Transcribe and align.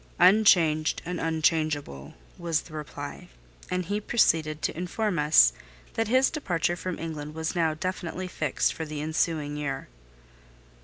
"Unchanged 0.17 0.99
and 1.05 1.19
unchangeable," 1.19 2.15
was 2.35 2.61
the 2.61 2.73
reply. 2.73 3.27
And 3.69 3.85
he 3.85 4.01
proceeded 4.01 4.63
to 4.63 4.75
inform 4.75 5.19
us 5.19 5.53
that 5.93 6.07
his 6.07 6.31
departure 6.31 6.75
from 6.75 6.97
England 6.97 7.35
was 7.35 7.53
now 7.55 7.75
definitively 7.75 8.27
fixed 8.27 8.73
for 8.73 8.83
the 8.83 8.99
ensuing 8.99 9.55
year. 9.57 9.89